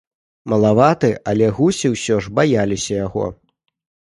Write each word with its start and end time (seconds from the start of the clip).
Малаваты, 0.53 1.11
але 1.31 1.49
гусі 1.57 1.91
ўсё 1.97 2.15
ж 2.25 2.33
баяліся 2.41 2.93
яго. 3.05 3.25